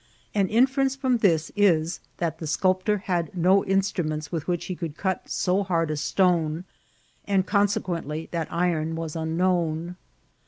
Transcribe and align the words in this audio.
An 0.33 0.47
inference 0.49 0.95
from 0.95 1.17
this 1.19 1.51
is, 1.55 1.99
that 2.17 2.39
the 2.39 2.47
sculptor 2.47 2.97
had 3.05 3.37
no 3.37 3.63
instruments 3.63 4.31
with 4.31 4.47
which 4.47 4.65
he 4.65 4.75
could 4.75 4.97
cut 4.97 5.29
so 5.29 5.61
hard 5.61 5.91
a 5.91 5.95
stone, 5.95 6.63
and, 7.27 7.45
consequently, 7.45 8.27
that 8.31 8.51
iron 8.51 8.95
was 8.95 9.15
un 9.15 9.37
known. 9.37 9.97